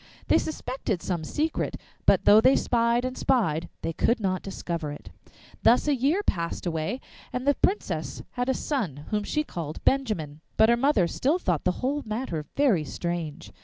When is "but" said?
2.07-2.25, 10.57-10.69